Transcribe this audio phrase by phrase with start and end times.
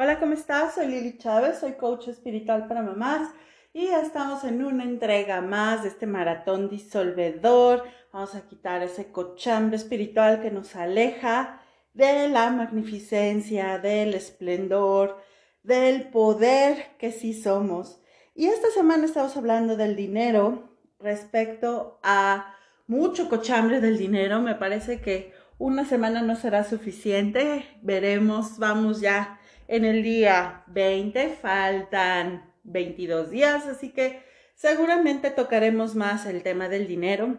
[0.00, 0.76] Hola, ¿cómo estás?
[0.76, 3.32] Soy Lili Chávez, soy coach espiritual para mamás
[3.72, 7.82] y estamos en una entrega más de este maratón disolvedor.
[8.12, 11.62] Vamos a quitar ese cochambre espiritual que nos aleja
[11.94, 15.20] de la magnificencia, del esplendor,
[15.64, 18.00] del poder que sí somos.
[18.36, 22.54] Y esta semana estamos hablando del dinero respecto a
[22.86, 24.40] mucho cochambre del dinero.
[24.42, 27.66] Me parece que una semana no será suficiente.
[27.82, 34.22] Veremos, vamos ya en el día 20, faltan 22 días, así que
[34.54, 37.36] seguramente tocaremos más el tema del dinero.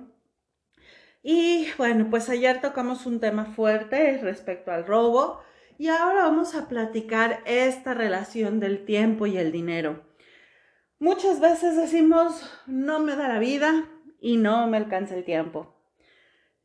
[1.21, 5.41] Y bueno, pues ayer tocamos un tema fuerte respecto al robo
[5.77, 10.05] y ahora vamos a platicar esta relación del tiempo y el dinero.
[10.99, 13.89] Muchas veces decimos, no me da la vida
[14.21, 15.78] y no me alcanza el tiempo.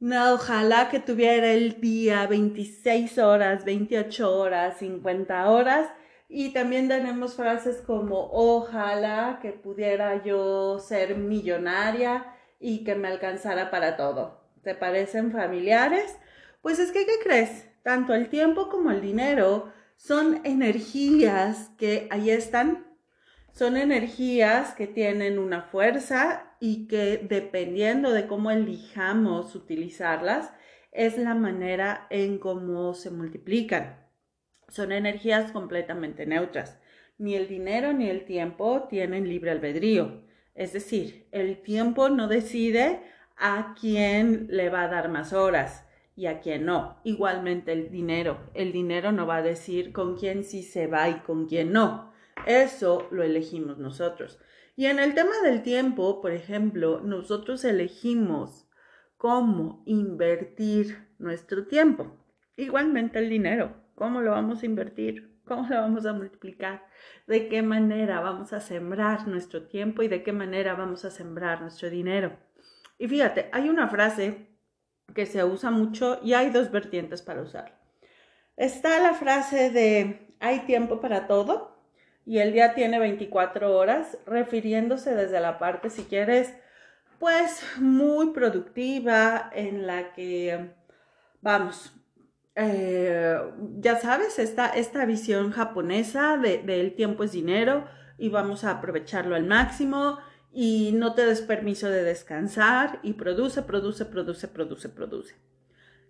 [0.05, 5.89] No, ojalá que tuviera el día 26 horas, 28 horas, 50 horas.
[6.29, 12.27] Y también tenemos frases como ojalá que pudiera yo ser millonaria
[12.61, 14.47] y que me alcanzara para todo.
[14.63, 16.19] ¿Te parecen familiares?
[16.61, 17.67] Pues es que, ¿qué crees?
[17.83, 22.95] Tanto el tiempo como el dinero son energías que ahí están.
[23.53, 30.51] Son energías que tienen una fuerza y que dependiendo de cómo elijamos utilizarlas,
[30.93, 34.03] es la manera en cómo se multiplican.
[34.69, 36.81] Son energías completamente neutras.
[37.19, 40.23] Ni el dinero ni el tiempo tienen libre albedrío.
[40.55, 43.03] Es decir, el tiempo no decide
[43.37, 46.99] a quién le va a dar más horas y a quién no.
[47.05, 48.39] Igualmente el dinero.
[48.55, 52.15] El dinero no va a decir con quién sí se va y con quién no.
[52.47, 54.39] Eso lo elegimos nosotros.
[54.77, 58.69] Y en el tema del tiempo, por ejemplo, nosotros elegimos
[59.17, 62.17] cómo invertir nuestro tiempo.
[62.57, 66.85] Igualmente el dinero, cómo lo vamos a invertir, cómo lo vamos a multiplicar,
[67.27, 71.61] de qué manera vamos a sembrar nuestro tiempo y de qué manera vamos a sembrar
[71.61, 72.37] nuestro dinero.
[72.99, 74.49] Y fíjate, hay una frase
[75.15, 77.81] que se usa mucho y hay dos vertientes para usar.
[78.57, 81.74] Está la frase de hay tiempo para todo
[82.27, 86.55] y el día tiene 24 horas, refiriéndose desde la parte, si quieres,
[87.19, 90.75] pues muy productiva, en la que,
[91.43, 91.93] vamos,
[92.57, 93.39] eh,
[93.79, 97.87] ya sabes, esta, esta visión japonesa de, el tiempo es dinero
[98.17, 100.19] y vamos a aprovecharlo al máximo
[100.53, 105.35] y no te des permiso de descansar y produce, produce, produce, produce, produce.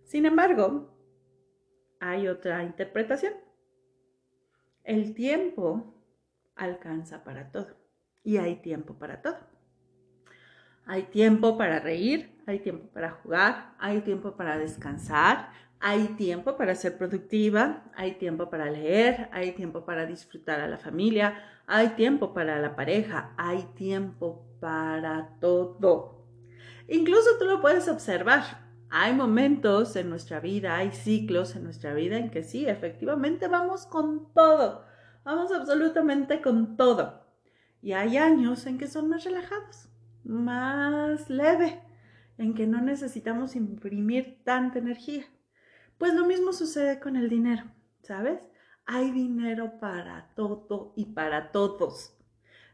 [0.04, 0.94] Sin embargo,
[1.98, 3.32] hay otra interpretación.
[4.84, 5.93] El tiempo
[6.56, 7.76] alcanza para todo
[8.24, 9.36] y hay tiempo para todo.
[10.86, 15.50] Hay tiempo para reír, hay tiempo para jugar, hay tiempo para descansar,
[15.80, 20.78] hay tiempo para ser productiva, hay tiempo para leer, hay tiempo para disfrutar a la
[20.78, 26.26] familia, hay tiempo para la pareja, hay tiempo para todo.
[26.88, 28.64] Incluso tú lo puedes observar.
[28.90, 33.86] Hay momentos en nuestra vida, hay ciclos en nuestra vida en que sí, efectivamente vamos
[33.86, 34.84] con todo
[35.24, 37.24] Vamos absolutamente con todo.
[37.80, 39.88] Y hay años en que son más relajados,
[40.22, 41.82] más leve,
[42.36, 45.24] en que no necesitamos imprimir tanta energía.
[45.96, 47.64] Pues lo mismo sucede con el dinero,
[48.02, 48.48] ¿sabes?
[48.84, 52.18] Hay dinero para todo y para todos.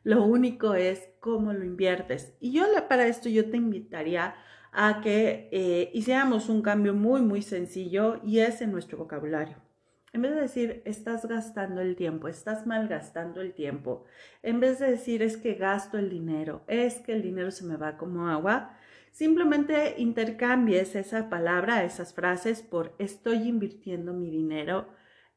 [0.02, 2.34] Lo único es cómo lo inviertes.
[2.40, 4.34] Y yo para esto yo te invitaría
[4.72, 9.69] a que eh, hiciéramos un cambio muy, muy sencillo y es en nuestro vocabulario.
[10.12, 14.04] En vez de decir, estás gastando el tiempo, estás malgastando el tiempo,
[14.42, 17.76] en vez de decir, es que gasto el dinero, es que el dinero se me
[17.76, 18.76] va como agua,
[19.12, 24.88] simplemente intercambies esa palabra, esas frases por estoy invirtiendo mi dinero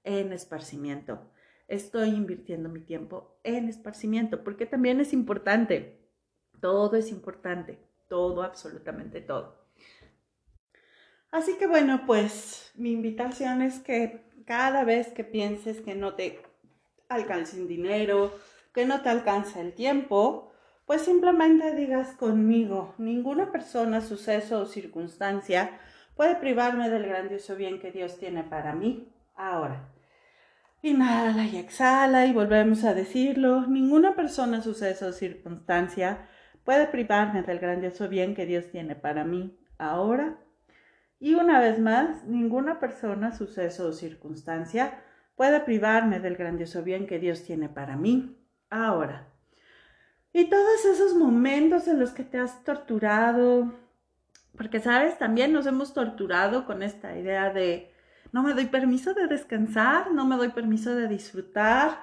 [0.04, 1.32] en esparcimiento,
[1.68, 6.10] estoy invirtiendo mi tiempo en esparcimiento, porque también es importante,
[6.60, 7.78] todo es importante,
[8.10, 9.63] todo, absolutamente todo.
[11.34, 16.40] Así que bueno, pues mi invitación es que cada vez que pienses que no te
[17.10, 18.32] alcanza el dinero,
[18.72, 20.52] que no te alcanza el tiempo,
[20.86, 25.80] pues simplemente digas conmigo, ninguna persona, suceso o circunstancia
[26.16, 29.90] puede privarme del grandioso bien que Dios tiene para mí ahora.
[30.84, 36.28] Inhala y exhala y volvemos a decirlo, ninguna persona, suceso o circunstancia
[36.64, 40.38] puede privarme del grandioso bien que Dios tiene para mí ahora
[41.24, 45.00] y una vez más, ninguna persona, suceso o circunstancia
[45.38, 48.36] puede privarme del grandioso bien que Dios tiene para mí
[48.70, 49.30] ahora.
[50.34, 53.72] Y todos esos momentos en los que te has torturado,
[54.58, 57.90] porque sabes, también nos hemos torturado con esta idea de
[58.34, 62.02] no me doy permiso de descansar, no me doy permiso de disfrutar,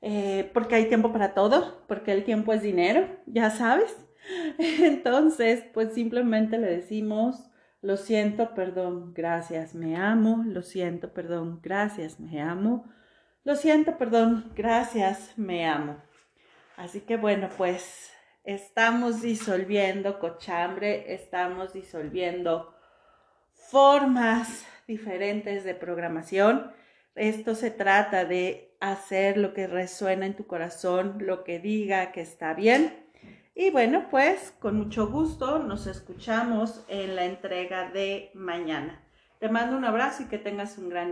[0.00, 3.96] eh, porque hay tiempo para todo, porque el tiempo es dinero, ya sabes.
[4.58, 7.49] Entonces, pues simplemente le decimos,
[7.82, 12.84] lo siento, perdón, gracias, me amo, lo siento, perdón, gracias, me amo,
[13.44, 16.02] lo siento, perdón, gracias, me amo.
[16.76, 18.12] Así que bueno, pues
[18.44, 22.74] estamos disolviendo cochambre, estamos disolviendo
[23.52, 26.72] formas diferentes de programación.
[27.14, 32.20] Esto se trata de hacer lo que resuena en tu corazón, lo que diga que
[32.20, 33.09] está bien.
[33.60, 39.02] Y bueno, pues con mucho gusto nos escuchamos en la entrega de mañana.
[39.38, 41.08] Te mando un abrazo y que tengas un gran